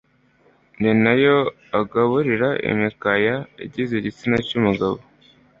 [0.79, 1.37] ni nayo
[1.79, 4.97] agaburira imikaya igize igitsina cy'umugabo,